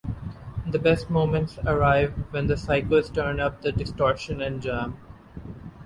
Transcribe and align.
The 0.65 0.79
best 0.79 1.11
moments 1.11 1.59
arrive 1.59 2.13
when 2.31 2.47
The 2.47 2.55
Psychos 2.55 3.13
turn 3.13 3.39
up 3.39 3.61
the 3.61 3.71
distortion 3.71 4.41
and 4.41 4.59
jam. 4.59 4.97